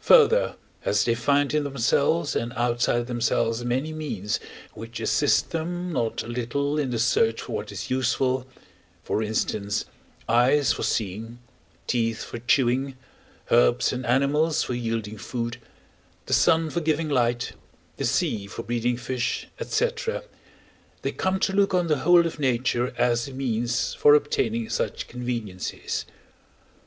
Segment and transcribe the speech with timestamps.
[0.00, 4.38] Further, as they find in themselves and outside themselves many means
[4.74, 8.46] which assist them not a little in the search for what is useful,
[9.02, 9.86] for instance,
[10.28, 11.38] eyes for seeing,
[11.86, 12.98] teeth for chewing,
[13.50, 15.56] herbs and animals for yielding food,
[16.26, 17.52] the sun for giving light,
[17.96, 19.88] the sea for breeding fish, &c.,
[21.00, 25.08] they come to look on the whole of nature as a means for obtaining such
[25.08, 26.04] conveniences.